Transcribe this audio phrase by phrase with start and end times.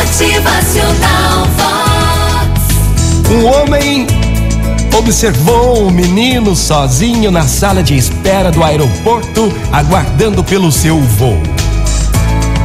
[0.00, 3.30] Motivacional Vox.
[3.30, 4.06] Um homem
[4.96, 11.38] observou um menino sozinho na sala de espera do aeroporto, aguardando pelo seu voo.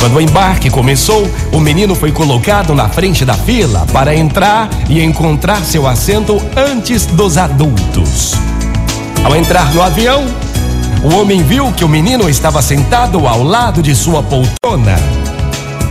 [0.00, 5.00] Quando o embarque começou, o menino foi colocado na frente da fila para entrar e
[5.00, 8.34] encontrar seu assento antes dos adultos.
[9.22, 10.24] Ao entrar no avião,
[11.04, 14.98] o homem viu que o menino estava sentado ao lado de sua poltrona.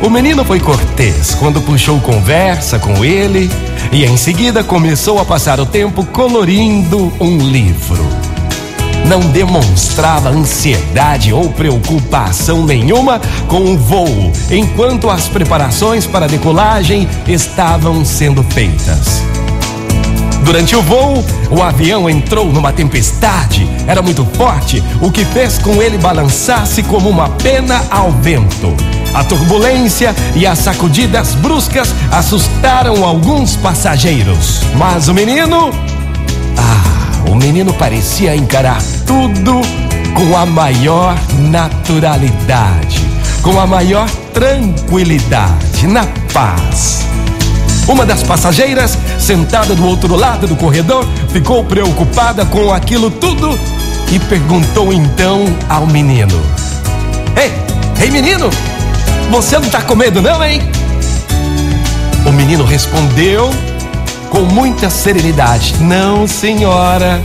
[0.02, 3.52] O menino foi cortês quando puxou conversa com ele
[3.92, 8.08] e em seguida começou a passar o tempo colorindo um livro.
[9.06, 17.08] Não demonstrava ansiedade ou preocupação nenhuma com o voo, enquanto as preparações para a decolagem
[17.28, 19.22] estavam sendo feitas.
[20.46, 23.70] Durante o voo, o avião entrou numa tempestade.
[23.86, 28.74] Era muito forte, o que fez com ele balançar-se como uma pena ao vento.
[29.14, 34.62] A turbulência e as sacudidas bruscas assustaram alguns passageiros.
[34.76, 35.72] Mas o menino.
[36.58, 39.62] Ah, o menino parecia encarar tudo
[40.14, 43.06] com a maior naturalidade,
[43.42, 47.06] com a maior tranquilidade, na paz.
[47.88, 53.58] Uma das passageiras, sentada do outro lado do corredor, ficou preocupada com aquilo tudo
[54.12, 56.40] e perguntou então ao menino:
[57.36, 57.52] Ei,
[58.04, 58.50] ei menino,
[59.30, 60.62] você não tá com medo não, hein?
[62.26, 63.50] O menino respondeu
[64.30, 67.22] com muita serenidade: Não, senhora,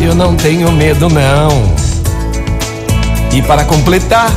[0.00, 1.74] eu não tenho medo não.
[3.32, 4.30] E para completar,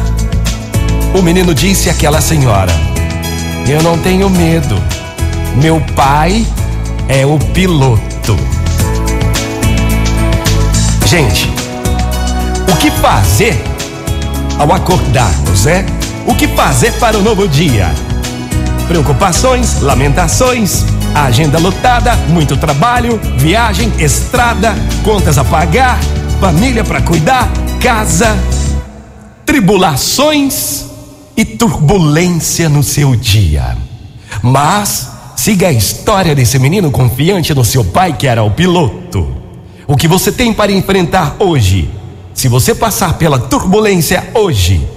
[1.14, 2.72] o menino disse àquela senhora:
[3.68, 4.76] Eu não tenho medo.
[5.62, 6.46] Meu pai
[7.08, 8.38] é o piloto.
[11.06, 11.50] Gente,
[12.72, 13.60] o que fazer
[14.58, 15.84] ao acordarmos, é?
[16.26, 17.92] O que fazer para o novo dia?
[18.88, 26.00] Preocupações, lamentações, agenda lotada, muito trabalho, viagem, estrada, contas a pagar,
[26.40, 27.50] família para cuidar,
[27.80, 28.38] casa,
[29.46, 30.86] tribulações
[31.36, 33.78] e turbulência no seu dia.
[34.42, 39.28] Mas siga a história desse menino confiante no seu pai que era o piloto.
[39.88, 41.90] O que você tem para enfrentar hoje?
[42.34, 44.88] Se você passar pela turbulência hoje,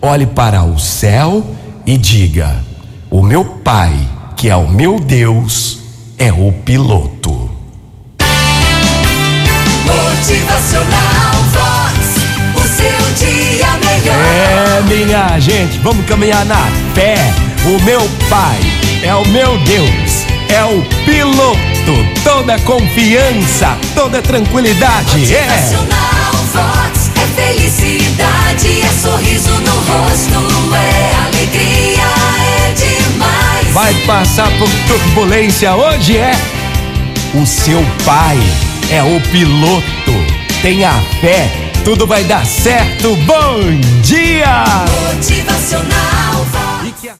[0.00, 1.44] olhe para o céu
[1.86, 2.62] e diga:
[3.10, 3.92] O meu pai,
[4.36, 5.78] que é o meu Deus,
[6.18, 7.50] é o piloto.
[9.84, 11.98] Motivacional Vox.
[12.54, 14.16] O seu dia melhor.
[14.16, 17.16] É, minha gente, vamos caminhar na fé.
[17.64, 18.58] O meu pai
[19.02, 21.58] é o meu Deus, é o piloto.
[22.22, 25.34] Toda confiança, toda tranquilidade.
[25.34, 25.42] É.
[25.42, 26.18] Motivacional
[26.52, 27.10] Vox.
[27.14, 29.27] É felicidade, é sorriso
[33.72, 36.32] Vai passar por turbulência hoje é
[37.34, 38.38] o seu pai
[38.90, 40.12] é o piloto.
[40.62, 41.50] Tenha fé,
[41.84, 43.14] tudo vai dar certo.
[43.26, 43.60] Bom
[44.02, 44.64] dia!
[45.14, 46.46] Motivacional